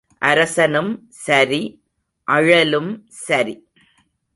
அரசனும் 0.21 0.91
சரி 1.09 1.61
அழலும் 2.27 2.91
சரி. 3.27 3.55